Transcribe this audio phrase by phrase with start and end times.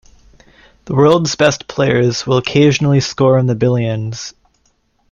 [0.85, 4.33] The world's best players will occasionally score in the billions.